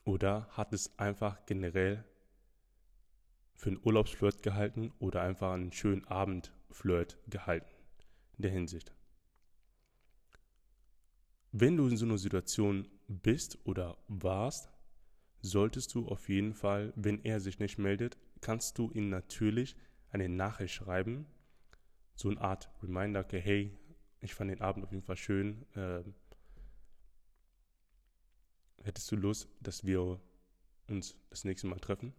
oder 0.03 0.47
hat 0.51 0.73
es 0.73 0.97
einfach 0.99 1.45
generell 1.45 2.03
für 3.55 3.69
einen 3.69 3.79
Urlaubsflirt 3.83 4.43
gehalten 4.43 4.91
oder 4.99 5.21
einfach 5.21 5.53
einen 5.53 5.71
schönen 5.71 6.05
Abendflirt 6.05 7.17
gehalten 7.29 7.71
in 8.37 8.41
der 8.41 8.51
Hinsicht. 8.51 8.93
Wenn 11.51 11.77
du 11.77 11.87
in 11.87 11.97
so 11.97 12.05
einer 12.05 12.17
Situation 12.17 12.89
bist 13.07 13.59
oder 13.63 13.97
warst, 14.07 14.69
solltest 15.41 15.93
du 15.93 16.07
auf 16.07 16.27
jeden 16.27 16.53
Fall, 16.53 16.91
wenn 16.95 17.23
er 17.23 17.39
sich 17.39 17.59
nicht 17.59 17.77
meldet, 17.77 18.17
kannst 18.41 18.77
du 18.79 18.89
ihm 18.91 19.09
natürlich 19.09 19.75
eine 20.09 20.29
Nachricht 20.29 20.73
schreiben, 20.73 21.27
so 22.15 22.29
eine 22.29 22.41
Art 22.41 22.69
Reminder, 22.81 23.21
okay, 23.21 23.41
hey, 23.41 23.77
ich 24.21 24.33
fand 24.33 24.51
den 24.51 24.61
Abend 24.61 24.85
auf 24.85 24.91
jeden 24.91 25.03
Fall 25.03 25.17
schön. 25.17 25.65
Äh, 25.75 26.03
hättest 28.83 29.11
du 29.11 29.15
Lust, 29.15 29.49
dass 29.59 29.85
wir 29.85 30.19
uns 30.87 31.17
das 31.29 31.43
nächste 31.43 31.67
Mal 31.67 31.79
treffen? 31.79 32.13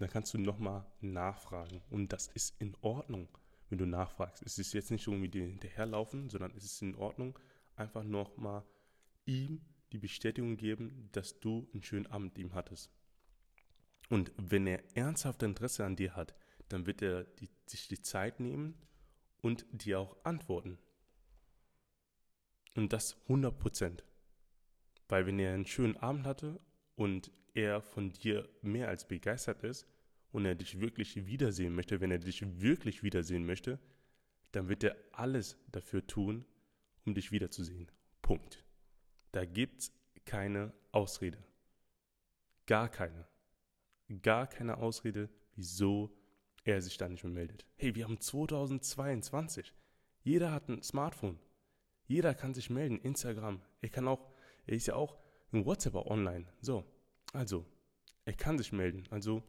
dann 0.00 0.08
kannst 0.08 0.32
du 0.32 0.38
nochmal 0.38 0.86
nachfragen. 1.00 1.82
Und 1.90 2.12
das 2.12 2.28
ist 2.28 2.60
in 2.60 2.74
Ordnung, 2.80 3.28
wenn 3.68 3.78
du 3.78 3.86
nachfragst. 3.86 4.42
Es 4.42 4.58
ist 4.58 4.72
jetzt 4.72 4.90
nicht 4.90 5.06
irgendwie 5.06 5.28
dir 5.28 5.44
hinterherlaufen, 5.44 6.30
sondern 6.30 6.52
es 6.56 6.64
ist 6.64 6.82
in 6.82 6.94
Ordnung, 6.94 7.38
einfach 7.76 8.02
nochmal 8.02 8.64
ihm 9.26 9.60
die 9.92 9.98
Bestätigung 9.98 10.56
geben, 10.56 11.10
dass 11.12 11.38
du 11.40 11.68
einen 11.72 11.82
schönen 11.82 12.06
Abend 12.06 12.34
mit 12.34 12.38
ihm 12.38 12.54
hattest. 12.54 12.90
Und 14.08 14.32
wenn 14.36 14.66
er 14.66 14.82
ernsthaft 14.96 15.42
Interesse 15.42 15.84
an 15.84 15.96
dir 15.96 16.16
hat, 16.16 16.34
dann 16.68 16.86
wird 16.86 17.02
er 17.02 17.24
die, 17.24 17.50
sich 17.66 17.88
die 17.88 18.00
Zeit 18.00 18.40
nehmen 18.40 18.74
und 19.42 19.66
dir 19.70 20.00
auch 20.00 20.16
antworten. 20.24 20.78
Und 22.74 22.92
das 22.92 23.20
100 23.22 23.58
Prozent. 23.58 24.04
Weil 25.08 25.26
wenn 25.26 25.38
er 25.38 25.54
einen 25.54 25.66
schönen 25.66 25.96
Abend 25.96 26.26
hatte 26.26 26.60
und 26.94 27.32
er 27.54 27.82
von 27.82 28.12
dir 28.12 28.48
mehr 28.62 28.88
als 28.88 29.08
begeistert 29.08 29.64
ist 29.64 29.86
und 30.30 30.44
er 30.44 30.54
dich 30.54 30.80
wirklich 30.80 31.26
wiedersehen 31.26 31.74
möchte, 31.74 32.00
wenn 32.00 32.10
er 32.10 32.18
dich 32.18 32.60
wirklich 32.60 33.02
wiedersehen 33.02 33.44
möchte, 33.44 33.80
dann 34.52 34.68
wird 34.68 34.84
er 34.84 34.96
alles 35.12 35.58
dafür 35.72 36.06
tun, 36.06 36.44
um 37.04 37.14
dich 37.14 37.32
wiederzusehen. 37.32 37.90
Punkt. 38.22 38.64
Da 39.32 39.44
gibt 39.44 39.80
es 39.80 39.92
keine 40.24 40.72
Ausrede. 40.92 41.42
Gar 42.66 42.88
keine. 42.88 43.26
Gar 44.22 44.46
keine 44.46 44.78
Ausrede, 44.78 45.28
wieso 45.54 46.16
er 46.64 46.82
sich 46.82 46.96
da 46.96 47.08
nicht 47.08 47.24
mehr 47.24 47.32
meldet. 47.32 47.66
Hey, 47.76 47.94
wir 47.94 48.04
haben 48.04 48.20
2022. 48.20 49.72
Jeder 50.22 50.52
hat 50.52 50.68
ein 50.68 50.82
Smartphone. 50.82 51.38
Jeder 52.06 52.34
kann 52.34 52.54
sich 52.54 52.70
melden. 52.70 52.98
Instagram. 52.98 53.62
Er 53.80 53.88
kann 53.88 54.08
auch, 54.08 54.30
er 54.66 54.74
ist 54.74 54.86
ja 54.86 54.94
auch 54.94 55.18
in 55.52 55.64
WhatsApp 55.64 55.94
online. 55.94 56.46
So, 56.60 56.84
also, 57.32 57.64
er 58.24 58.34
kann 58.34 58.58
sich 58.58 58.72
melden. 58.72 59.04
Also, 59.10 59.42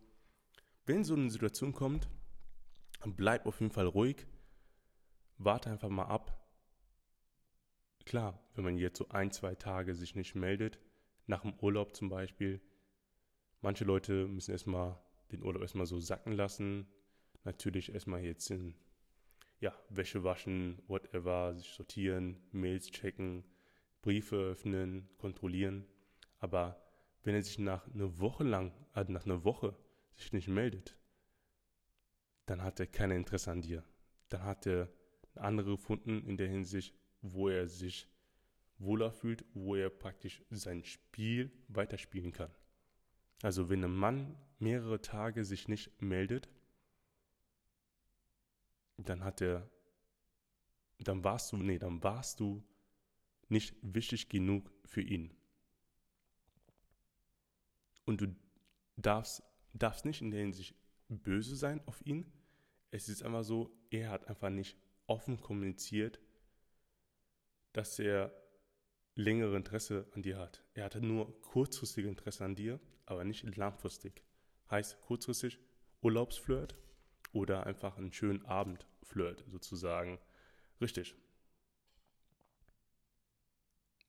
wenn 0.85 1.03
so 1.03 1.13
eine 1.13 1.29
Situation 1.29 1.73
kommt, 1.73 2.07
bleib 3.05 3.45
auf 3.45 3.59
jeden 3.59 3.71
Fall 3.71 3.87
ruhig. 3.87 4.25
Warte 5.37 5.69
einfach 5.69 5.89
mal 5.89 6.05
ab. 6.05 6.37
Klar, 8.05 8.39
wenn 8.55 8.63
man 8.63 8.77
jetzt 8.77 8.97
so 8.97 9.09
ein, 9.09 9.31
zwei 9.31 9.55
Tage 9.55 9.95
sich 9.95 10.15
nicht 10.15 10.35
meldet, 10.35 10.79
nach 11.27 11.41
dem 11.41 11.53
Urlaub 11.59 11.95
zum 11.95 12.09
Beispiel, 12.09 12.61
manche 13.61 13.85
Leute 13.85 14.27
müssen 14.27 14.51
erstmal 14.51 14.99
den 15.31 15.43
Urlaub 15.43 15.61
erstmal 15.61 15.85
so 15.85 15.99
sacken 15.99 16.33
lassen. 16.33 16.87
Natürlich 17.43 17.93
erstmal 17.93 18.23
jetzt 18.23 18.49
in, 18.51 18.75
ja, 19.59 19.73
Wäsche 19.89 20.23
waschen, 20.23 20.81
whatever, 20.87 21.53
sich 21.55 21.69
sortieren, 21.69 22.37
Mails 22.51 22.91
checken, 22.91 23.43
Briefe 24.01 24.35
öffnen, 24.35 25.09
kontrollieren. 25.17 25.85
Aber 26.39 26.81
wenn 27.23 27.35
er 27.35 27.43
sich 27.43 27.59
nach 27.59 27.87
einer 27.87 28.19
Woche 28.19 28.43
lang, 28.43 28.73
also 28.93 29.11
nach 29.11 29.25
einer 29.25 29.43
Woche 29.43 29.75
sich 30.15 30.33
nicht 30.33 30.47
meldet, 30.47 30.97
dann 32.45 32.63
hat 32.63 32.79
er 32.79 32.87
kein 32.87 33.11
Interesse 33.11 33.51
an 33.51 33.61
dir. 33.61 33.83
Dann 34.29 34.43
hat 34.43 34.65
er 34.65 34.89
eine 35.35 35.45
andere 35.45 35.71
gefunden 35.71 36.25
in 36.25 36.37
der 36.37 36.47
Hinsicht, 36.47 36.95
wo 37.21 37.49
er 37.49 37.67
sich 37.67 38.07
wohler 38.77 39.11
fühlt, 39.11 39.45
wo 39.53 39.75
er 39.75 39.89
praktisch 39.89 40.41
sein 40.49 40.83
Spiel 40.83 41.51
weiterspielen 41.67 42.31
kann. 42.31 42.51
Also 43.43 43.69
wenn 43.69 43.83
ein 43.83 43.95
Mann 43.95 44.35
mehrere 44.59 45.01
Tage 45.01 45.45
sich 45.45 45.67
nicht 45.67 46.01
meldet, 46.01 46.49
dann 48.97 49.23
hat 49.23 49.41
er, 49.41 49.69
dann 50.99 51.23
warst 51.23 51.51
du, 51.51 51.57
nee, 51.57 51.79
dann 51.79 52.03
warst 52.03 52.39
du 52.39 52.63
nicht 53.49 53.75
wichtig 53.81 54.29
genug 54.29 54.71
für 54.85 55.01
ihn. 55.01 55.33
Und 58.05 58.21
du 58.21 58.35
darfst, 58.97 59.43
darfst 59.73 60.05
nicht 60.05 60.21
in 60.21 60.31
der 60.31 60.41
Hinsicht 60.41 60.75
böse 61.09 61.55
sein 61.55 61.81
auf 61.87 62.05
ihn. 62.05 62.31
Es 62.91 63.09
ist 63.09 63.23
einfach 63.23 63.43
so, 63.43 63.71
er 63.89 64.09
hat 64.09 64.27
einfach 64.27 64.49
nicht 64.49 64.77
offen 65.07 65.39
kommuniziert, 65.39 66.19
dass 67.73 67.99
er 67.99 68.33
längere 69.15 69.55
Interesse 69.55 70.07
an 70.13 70.21
dir 70.21 70.37
hat. 70.37 70.63
Er 70.73 70.85
hatte 70.85 71.01
nur 71.01 71.39
kurzfristige 71.41 72.07
Interesse 72.07 72.45
an 72.45 72.55
dir, 72.55 72.79
aber 73.05 73.23
nicht 73.23 73.43
langfristig. 73.55 74.23
Heißt 74.69 75.01
kurzfristig 75.01 75.59
Urlaubsflirt 76.01 76.75
oder 77.33 77.65
einfach 77.65 77.97
einen 77.97 78.13
schönen 78.13 78.45
Abendflirt 78.45 79.43
sozusagen. 79.49 80.19
Richtig. 80.79 81.15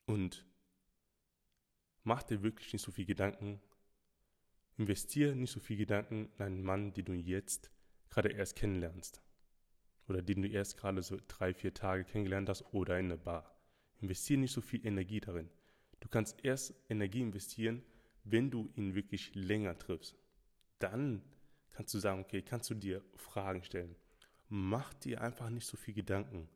Und 0.06 0.44
mach 2.02 2.22
dir 2.22 2.42
wirklich 2.42 2.72
nicht 2.72 2.82
so 2.82 2.90
viel 2.90 3.06
Gedanken. 3.06 3.60
Investiere 4.76 5.36
nicht 5.36 5.52
so 5.52 5.60
viel 5.60 5.76
Gedanken 5.76 6.30
in 6.36 6.44
einen 6.44 6.62
Mann, 6.62 6.92
den 6.92 7.04
du 7.04 7.12
jetzt 7.12 7.70
gerade 8.10 8.30
erst 8.30 8.56
kennenlernst. 8.56 9.22
Oder 10.08 10.22
den 10.22 10.42
du 10.42 10.48
erst 10.48 10.76
gerade 10.76 11.02
so 11.02 11.18
drei, 11.28 11.54
vier 11.54 11.72
Tage 11.72 12.04
kennengelernt 12.04 12.48
hast 12.48 12.62
oder 12.72 12.98
in 12.98 13.06
eine 13.06 13.18
Bar. 13.18 13.56
Investiere 14.00 14.40
nicht 14.40 14.52
so 14.52 14.60
viel 14.60 14.84
Energie 14.84 15.20
darin. 15.20 15.48
Du 16.00 16.08
kannst 16.08 16.44
erst 16.44 16.74
Energie 16.88 17.20
investieren, 17.20 17.84
wenn 18.24 18.50
du 18.50 18.72
ihn 18.74 18.94
wirklich 18.94 19.34
länger 19.34 19.78
triffst. 19.78 20.16
Dann 20.80 21.22
kannst 21.72 21.94
du 21.94 21.98
sagen, 21.98 22.20
okay, 22.20 22.42
kannst 22.42 22.70
du 22.70 22.74
dir 22.74 23.02
Fragen 23.16 23.62
stellen. 23.64 23.96
Mach 24.48 24.92
dir 24.94 25.20
einfach 25.20 25.50
nicht 25.50 25.66
so 25.66 25.76
viel 25.76 25.94
Gedanken. 25.94 26.48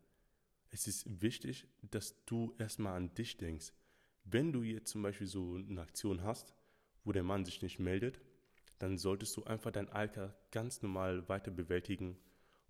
Es 0.71 0.87
ist 0.87 1.23
wichtig, 1.23 1.67
dass 1.83 2.25
du 2.27 2.55
erstmal 2.59 2.97
an 2.97 3.15
dich 3.15 3.37
denkst. 3.37 3.73
Wenn 4.25 4.53
du 4.53 4.63
jetzt 4.63 4.91
zum 4.91 5.03
Beispiel 5.03 5.27
so 5.27 5.55
eine 5.55 5.81
Aktion 5.81 6.23
hast, 6.23 6.53
wo 7.05 7.13
der 7.13 7.23
Mann 7.23 7.45
sich 7.45 7.63
nicht 7.63 7.79
meldet, 7.79 8.21
dann 8.79 8.99
solltest 8.99 9.37
du 9.37 9.45
einfach 9.45 9.71
dein 9.71 9.89
Alter 9.89 10.37
ganz 10.51 10.83
normal 10.83 11.29
weiter 11.29 11.51
bewältigen 11.51 12.19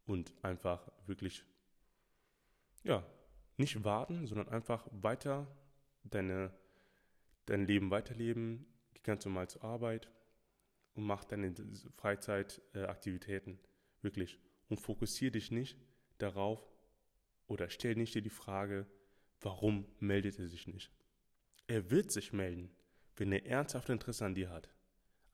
und 0.04 0.32
einfach 0.42 0.92
wirklich, 1.06 1.44
ja, 2.84 3.04
nicht 3.56 3.82
warten, 3.82 4.26
sondern 4.26 4.48
einfach 4.48 4.86
weiter 4.92 5.48
deine, 6.04 6.52
dein 7.46 7.66
Leben 7.66 7.90
weiterleben, 7.90 8.66
ganz 9.02 9.24
normal 9.24 9.48
zur 9.48 9.64
Arbeit 9.64 10.08
und 10.96 11.04
mach 11.04 11.24
deine 11.24 11.54
Freizeitaktivitäten 11.96 13.54
äh, 13.54 14.02
wirklich 14.02 14.38
und 14.68 14.80
fokussiere 14.80 15.32
dich 15.32 15.50
nicht 15.50 15.78
darauf 16.18 16.66
oder 17.46 17.70
stell 17.70 17.94
nicht 17.94 18.14
dir 18.14 18.22
die 18.22 18.30
Frage, 18.30 18.86
warum 19.40 19.86
meldet 20.00 20.38
er 20.38 20.48
sich 20.48 20.66
nicht. 20.66 20.90
Er 21.66 21.90
wird 21.90 22.10
sich 22.10 22.32
melden, 22.32 22.70
wenn 23.16 23.32
er 23.32 23.46
ernsthaft 23.46 23.88
Interesse 23.88 24.24
an 24.24 24.34
dir 24.34 24.50
hat. 24.50 24.70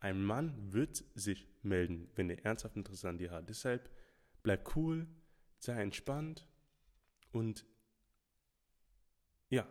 Ein 0.00 0.22
Mann 0.22 0.72
wird 0.72 1.04
sich 1.14 1.46
melden, 1.62 2.10
wenn 2.16 2.28
er 2.28 2.44
ernsthaft 2.44 2.76
Interesse 2.76 3.08
an 3.08 3.18
dir 3.18 3.30
hat. 3.30 3.48
Deshalb 3.48 3.88
bleib 4.42 4.76
cool, 4.76 5.06
sei 5.58 5.80
entspannt 5.80 6.48
und 7.30 7.64
ja, 9.48 9.66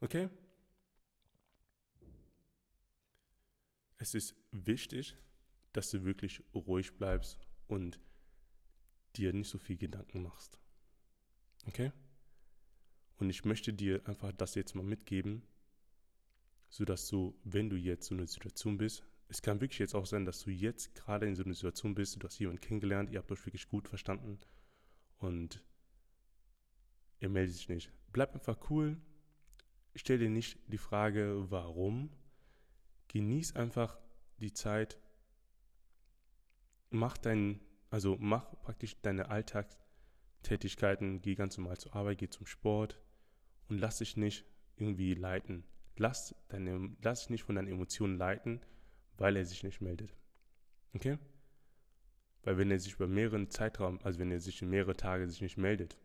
okay? 0.00 0.28
Es 4.00 4.14
ist 4.14 4.34
wichtig, 4.50 5.14
dass 5.72 5.90
du 5.90 6.04
wirklich 6.04 6.42
ruhig 6.54 6.96
bleibst 6.96 7.46
und 7.68 8.00
dir 9.14 9.34
nicht 9.34 9.50
so 9.50 9.58
viel 9.58 9.76
Gedanken 9.76 10.22
machst. 10.22 10.58
Okay? 11.66 11.92
Und 13.18 13.28
ich 13.28 13.44
möchte 13.44 13.74
dir 13.74 14.00
einfach 14.08 14.32
das 14.32 14.54
jetzt 14.54 14.74
mal 14.74 14.82
mitgeben, 14.82 15.42
sodass 16.70 17.08
du, 17.08 17.38
wenn 17.44 17.68
du 17.68 17.76
jetzt 17.76 18.06
so 18.06 18.14
eine 18.14 18.26
Situation 18.26 18.78
bist, 18.78 19.04
es 19.28 19.42
kann 19.42 19.60
wirklich 19.60 19.80
jetzt 19.80 19.94
auch 19.94 20.06
sein, 20.06 20.24
dass 20.24 20.40
du 20.40 20.50
jetzt 20.50 20.94
gerade 20.94 21.26
in 21.26 21.36
so 21.36 21.44
einer 21.44 21.52
Situation 21.52 21.94
bist, 21.94 22.20
du 22.20 22.26
hast 22.26 22.38
jemanden 22.38 22.62
kennengelernt, 22.62 23.10
ihr 23.10 23.18
habt 23.18 23.30
euch 23.30 23.44
wirklich 23.44 23.68
gut 23.68 23.86
verstanden 23.86 24.40
und 25.18 25.62
er 27.18 27.28
meldet 27.28 27.54
sich 27.54 27.68
nicht. 27.68 27.92
Bleib 28.12 28.32
einfach 28.32 28.70
cool. 28.70 28.96
Stell 29.94 30.18
dir 30.18 30.30
nicht 30.30 30.58
die 30.68 30.78
Frage, 30.78 31.50
warum. 31.50 32.08
Genieß 33.12 33.56
einfach 33.56 33.98
die 34.38 34.52
Zeit. 34.52 34.96
Mach 36.90 37.18
dein, 37.18 37.60
also 37.90 38.16
mach 38.20 38.48
praktisch 38.62 39.00
deine 39.02 39.30
Alltagstätigkeiten. 39.30 41.20
Geh 41.20 41.34
ganz 41.34 41.58
normal 41.58 41.76
zur 41.76 41.96
Arbeit, 41.96 42.18
geh 42.18 42.28
zum 42.28 42.46
Sport 42.46 43.00
und 43.68 43.78
lass 43.78 43.98
dich 43.98 44.16
nicht 44.16 44.44
irgendwie 44.76 45.14
leiten. 45.14 45.64
Lass, 45.96 46.36
deine, 46.50 46.96
lass 47.02 47.22
dich 47.22 47.30
nicht 47.30 47.42
von 47.42 47.56
deinen 47.56 47.66
Emotionen 47.66 48.16
leiten, 48.16 48.60
weil 49.16 49.36
er 49.36 49.44
sich 49.44 49.64
nicht 49.64 49.80
meldet. 49.80 50.14
Okay? 50.94 51.18
Weil 52.44 52.58
wenn 52.58 52.70
er 52.70 52.78
sich 52.78 52.94
über 52.94 53.08
mehreren 53.08 53.50
Zeitraum, 53.50 53.98
also 54.04 54.20
wenn 54.20 54.30
er 54.30 54.40
sich 54.40 54.62
mehrere 54.62 54.96
Tage 54.96 55.28
sich 55.28 55.40
nicht 55.40 55.58
meldet, 55.58 55.98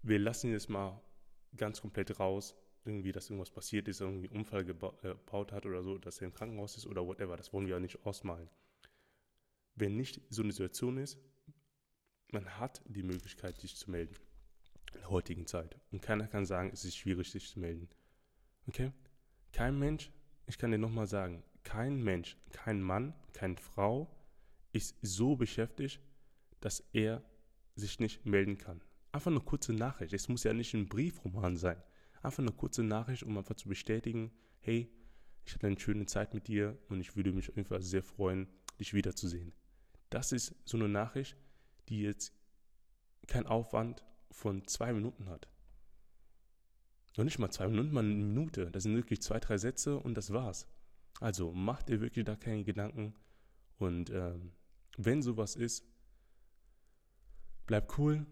wir 0.00 0.18
lassen 0.18 0.46
ihn 0.46 0.54
jetzt 0.54 0.70
mal 0.70 0.98
ganz 1.58 1.82
komplett 1.82 2.18
raus, 2.18 2.56
irgendwie, 2.84 3.12
dass 3.12 3.28
irgendwas 3.28 3.50
passiert 3.50 3.88
ist, 3.88 4.00
irgendwie 4.00 4.28
einen 4.28 4.38
Unfall 4.38 4.62
äh, 4.62 4.64
gebaut 4.64 5.52
hat 5.52 5.66
oder 5.66 5.82
so, 5.82 5.98
dass 5.98 6.20
er 6.20 6.28
im 6.28 6.34
Krankenhaus 6.34 6.76
ist 6.76 6.86
oder 6.86 7.06
whatever. 7.06 7.36
Das 7.36 7.52
wollen 7.52 7.66
wir 7.66 7.74
ja 7.74 7.80
nicht 7.80 8.04
ausmalen. 8.04 8.48
Wenn 9.74 9.96
nicht 9.96 10.20
so 10.30 10.42
eine 10.42 10.52
Situation 10.52 10.96
ist, 10.96 11.18
man 12.32 12.58
hat 12.58 12.82
die 12.86 13.02
Möglichkeit, 13.02 13.60
sich 13.60 13.76
zu 13.76 13.90
melden. 13.90 14.14
In 14.94 15.00
der 15.00 15.10
heutigen 15.10 15.46
Zeit. 15.46 15.76
Und 15.92 16.02
keiner 16.02 16.26
kann 16.26 16.44
sagen, 16.46 16.70
es 16.72 16.84
ist 16.84 16.96
schwierig, 16.96 17.30
sich 17.30 17.48
zu 17.48 17.60
melden. 17.60 17.88
Okay? 18.66 18.92
Kein 19.52 19.78
Mensch, 19.78 20.10
ich 20.46 20.58
kann 20.58 20.70
dir 20.70 20.78
nochmal 20.78 21.06
sagen, 21.06 21.42
kein 21.62 22.02
Mensch, 22.02 22.36
kein 22.50 22.82
Mann, 22.82 23.14
keine 23.32 23.56
Frau 23.56 24.10
ist 24.72 24.96
so 25.02 25.36
beschäftigt, 25.36 26.00
dass 26.60 26.80
er 26.92 27.22
sich 27.74 28.00
nicht 28.00 28.24
melden 28.26 28.58
kann. 28.58 28.82
Einfach 29.12 29.30
eine 29.30 29.40
kurze 29.40 29.72
Nachricht. 29.72 30.12
Es 30.12 30.28
muss 30.28 30.44
ja 30.44 30.52
nicht 30.52 30.74
ein 30.74 30.88
Briefroman 30.88 31.56
sein. 31.56 31.82
Einfach 32.22 32.42
eine 32.42 32.52
kurze 32.52 32.82
Nachricht, 32.82 33.22
um 33.22 33.36
einfach 33.38 33.54
zu 33.56 33.68
bestätigen, 33.68 34.30
hey, 34.60 34.90
ich 35.44 35.54
hatte 35.54 35.66
eine 35.66 35.80
schöne 35.80 36.06
Zeit 36.06 36.34
mit 36.34 36.48
dir 36.48 36.78
und 36.88 37.00
ich 37.00 37.16
würde 37.16 37.32
mich 37.32 37.48
auf 37.48 37.56
jeden 37.56 37.68
Fall 37.68 37.82
sehr 37.82 38.02
freuen, 38.02 38.48
dich 38.78 38.94
wiederzusehen. 38.94 39.52
Das 40.10 40.32
ist 40.32 40.54
so 40.64 40.76
eine 40.76 40.88
Nachricht, 40.88 41.36
die 41.88 42.02
jetzt 42.02 42.32
keinen 43.26 43.46
Aufwand 43.46 44.04
von 44.30 44.66
zwei 44.66 44.92
Minuten 44.92 45.28
hat. 45.28 45.48
Noch 47.16 47.24
nicht 47.24 47.38
mal 47.38 47.50
zwei 47.50 47.68
Minuten, 47.68 47.92
mal 47.92 48.04
eine 48.04 48.14
Minute. 48.14 48.70
Das 48.70 48.84
sind 48.84 48.94
wirklich 48.94 49.20
zwei, 49.22 49.40
drei 49.40 49.58
Sätze 49.58 49.98
und 49.98 50.14
das 50.14 50.32
war's. 50.32 50.68
Also 51.20 51.52
mach 51.52 51.82
dir 51.82 52.00
wirklich 52.00 52.24
da 52.24 52.36
keine 52.36 52.64
Gedanken. 52.64 53.14
Und 53.78 54.10
ähm, 54.10 54.52
wenn 54.96 55.22
sowas 55.22 55.56
ist, 55.56 55.84
bleib 57.66 57.98
cool 57.98 58.26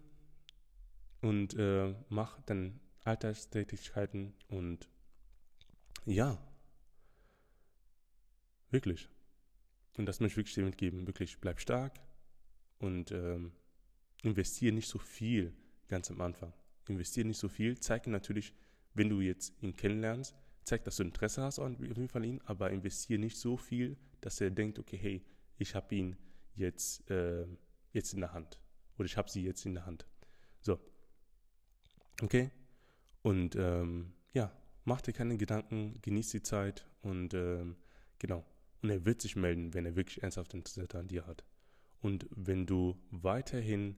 und 1.21 1.53
äh, 1.55 1.93
mach 2.09 2.41
dann 2.41 2.79
Alltagstätigkeiten 3.03 4.33
und 4.49 4.89
ja, 6.05 6.37
wirklich. 8.71 9.09
Und 9.97 10.05
das 10.05 10.19
möchte 10.19 10.33
ich 10.33 10.37
wirklich 10.37 10.55
dir 10.55 10.63
mitgeben. 10.63 11.07
Wirklich, 11.07 11.39
bleib 11.39 11.59
stark 11.59 11.99
und 12.79 13.11
ähm, 13.11 13.51
investiere 14.23 14.73
nicht 14.73 14.87
so 14.87 14.99
viel 14.99 15.53
ganz 15.87 16.09
am 16.09 16.21
Anfang. 16.21 16.53
Investiere 16.87 17.27
nicht 17.27 17.37
so 17.37 17.49
viel. 17.49 17.79
Zeige 17.79 18.09
natürlich, 18.09 18.53
wenn 18.93 19.09
du 19.09 19.21
jetzt 19.21 19.53
ihn 19.61 19.75
kennenlernst, 19.75 20.35
zeig, 20.63 20.83
dass 20.83 20.97
du 20.97 21.03
Interesse 21.03 21.41
hast 21.41 21.59
auf 21.59 21.79
jeden 21.79 22.07
Fall 22.07 22.25
ihn, 22.25 22.41
aber 22.45 22.71
investiere 22.71 23.19
nicht 23.19 23.37
so 23.37 23.57
viel, 23.57 23.97
dass 24.21 24.39
er 24.39 24.51
denkt, 24.51 24.79
okay, 24.79 24.97
hey, 24.97 25.25
ich 25.57 25.75
habe 25.75 25.95
ihn 25.95 26.15
jetzt, 26.55 27.09
äh, 27.09 27.45
jetzt 27.91 28.13
in 28.13 28.21
der 28.21 28.33
Hand. 28.33 28.59
Oder 28.97 29.05
ich 29.05 29.17
habe 29.17 29.29
sie 29.29 29.43
jetzt 29.43 29.65
in 29.65 29.73
der 29.73 29.85
Hand. 29.85 30.05
So. 30.61 30.79
Okay? 32.21 32.51
Und 33.29 33.55
ähm, 33.57 34.11
ja, 34.33 34.51
mach 34.85 35.01
dir 35.01 35.13
keine 35.13 35.37
Gedanken, 35.37 35.99
genieß 36.01 36.31
die 36.31 36.41
Zeit 36.41 36.87
und 37.03 37.35
ähm, 37.35 37.75
genau. 38.17 38.43
Und 38.81 38.89
er 38.89 39.05
wird 39.05 39.21
sich 39.21 39.35
melden, 39.35 39.75
wenn 39.75 39.85
er 39.85 39.95
wirklich 39.95 40.23
ernsthaft 40.23 40.55
Interesse 40.55 40.97
an 40.97 41.07
dir 41.07 41.27
hat. 41.27 41.43
Und 42.01 42.25
wenn 42.31 42.65
du 42.65 42.97
weiterhin 43.11 43.97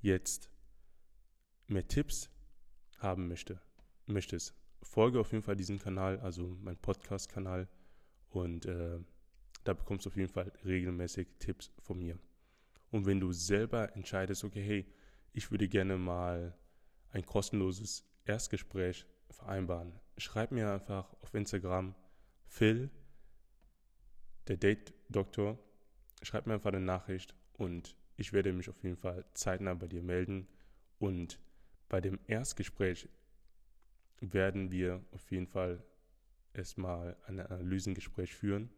jetzt 0.00 0.50
mehr 1.68 1.86
Tipps 1.86 2.28
haben 2.98 3.28
möchte, 3.28 3.60
möchtest, 4.06 4.52
folge 4.82 5.20
auf 5.20 5.30
jeden 5.30 5.44
Fall 5.44 5.54
diesem 5.54 5.78
Kanal, 5.78 6.18
also 6.18 6.58
mein 6.60 6.76
Podcast-Kanal. 6.76 7.68
Und 8.30 8.66
äh, 8.66 8.98
da 9.62 9.74
bekommst 9.74 10.06
du 10.06 10.10
auf 10.10 10.16
jeden 10.16 10.32
Fall 10.32 10.50
regelmäßig 10.64 11.28
Tipps 11.38 11.70
von 11.78 12.00
mir. 12.00 12.18
Und 12.90 13.06
wenn 13.06 13.20
du 13.20 13.30
selber 13.30 13.94
entscheidest, 13.94 14.42
okay, 14.42 14.64
hey, 14.64 14.86
ich 15.32 15.52
würde 15.52 15.68
gerne 15.68 15.98
mal 15.98 16.58
ein 17.12 17.24
kostenloses 17.24 18.08
Erstgespräch 18.24 19.06
vereinbaren, 19.30 19.92
schreib 20.16 20.52
mir 20.52 20.70
einfach 20.72 21.12
auf 21.22 21.34
Instagram 21.34 21.94
Phil, 22.46 22.90
der 24.48 24.56
Date-Doktor, 24.56 25.58
schreib 26.22 26.46
mir 26.46 26.54
einfach 26.54 26.72
eine 26.72 26.80
Nachricht 26.80 27.34
und 27.54 27.96
ich 28.16 28.32
werde 28.32 28.52
mich 28.52 28.68
auf 28.68 28.82
jeden 28.82 28.96
Fall 28.96 29.24
zeitnah 29.34 29.74
bei 29.74 29.88
dir 29.88 30.02
melden. 30.02 30.46
Und 30.98 31.40
bei 31.88 32.00
dem 32.00 32.18
Erstgespräch 32.26 33.08
werden 34.20 34.70
wir 34.70 35.04
auf 35.12 35.30
jeden 35.30 35.46
Fall 35.46 35.82
erstmal 36.54 37.16
ein 37.26 37.40
Analysengespräch 37.40 38.34
führen, 38.34 38.70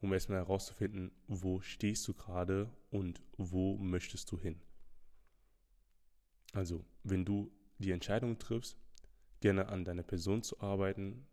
um 0.00 0.12
erstmal 0.12 0.38
herauszufinden, 0.38 1.10
wo 1.26 1.60
stehst 1.60 2.06
du 2.08 2.14
gerade 2.14 2.70
und 2.90 3.22
wo 3.36 3.76
möchtest 3.78 4.30
du 4.30 4.38
hin. 4.38 4.60
Also, 6.52 6.84
wenn 7.04 7.24
du 7.24 7.50
die 7.78 7.92
Entscheidung 7.92 8.38
triffst, 8.38 8.76
gerne 9.40 9.68
an 9.68 9.84
deiner 9.84 10.02
Person 10.02 10.42
zu 10.42 10.60
arbeiten 10.60 11.26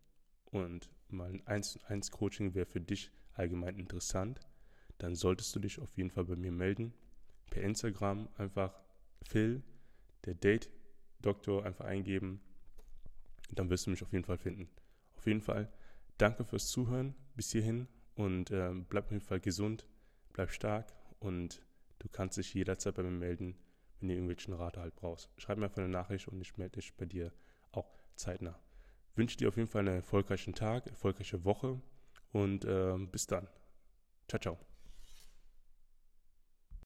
und 0.45 0.89
mal 1.09 1.29
ein 1.29 1.45
1 1.47 1.83
1 1.85 2.11
Coaching 2.11 2.53
wäre 2.53 2.65
für 2.65 2.81
dich 2.81 3.11
allgemein 3.33 3.77
interessant, 3.77 4.39
dann 4.97 5.15
solltest 5.15 5.55
du 5.55 5.59
dich 5.59 5.79
auf 5.79 5.95
jeden 5.97 6.11
Fall 6.11 6.25
bei 6.25 6.35
mir 6.35 6.51
melden. 6.51 6.93
Per 7.49 7.63
Instagram 7.63 8.29
einfach 8.37 8.79
Phil, 9.23 9.63
der 10.25 10.35
Date 10.35 10.69
Doktor 11.21 11.65
einfach 11.65 11.85
eingeben. 11.85 12.41
Dann 13.51 13.69
wirst 13.69 13.85
du 13.85 13.89
mich 13.91 14.03
auf 14.03 14.11
jeden 14.11 14.25
Fall 14.25 14.37
finden. 14.37 14.69
Auf 15.15 15.25
jeden 15.25 15.41
Fall 15.41 15.71
danke 16.17 16.43
fürs 16.43 16.67
Zuhören 16.67 17.15
bis 17.35 17.51
hierhin 17.51 17.87
und 18.15 18.51
äh, 18.51 18.71
bleib 18.73 19.05
auf 19.05 19.11
jeden 19.11 19.23
Fall 19.23 19.39
gesund, 19.39 19.85
bleib 20.33 20.51
stark 20.51 20.93
und 21.19 21.61
du 21.99 22.07
kannst 22.09 22.37
dich 22.37 22.53
jederzeit 22.53 22.95
bei 22.95 23.03
mir 23.03 23.11
melden, 23.11 23.57
wenn 23.99 24.09
du 24.09 24.13
irgendwelchen 24.13 24.53
Rat 24.53 24.77
halt 24.77 24.95
brauchst. 24.95 25.29
Schreib 25.37 25.57
mir 25.57 25.65
einfach 25.65 25.79
eine 25.79 25.89
Nachricht 25.89 26.27
und 26.27 26.41
ich 26.41 26.57
melde 26.57 26.79
dich 26.79 26.95
bei 26.95 27.05
dir 27.05 27.31
auch 27.71 27.87
zeitnah. 28.15 28.59
Wünsche 29.15 29.37
dir 29.37 29.47
auf 29.47 29.57
jeden 29.57 29.69
Fall 29.69 29.87
einen 29.87 29.97
erfolgreichen 29.97 30.53
Tag, 30.53 30.87
erfolgreiche 30.87 31.45
Woche 31.45 31.79
und 32.31 32.65
äh, 32.65 32.97
bis 33.11 33.27
dann. 33.27 33.47
Ciao, 34.27 34.39
ciao. 34.39 34.74